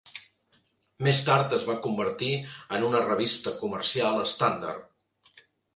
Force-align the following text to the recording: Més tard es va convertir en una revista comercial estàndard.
Més 1.07 1.21
tard 1.27 1.53
es 1.59 1.67
va 1.69 1.75
convertir 1.85 2.31
en 2.79 2.89
una 2.91 3.05
revista 3.11 3.55
comercial 3.65 4.23
estàndard. 4.27 5.43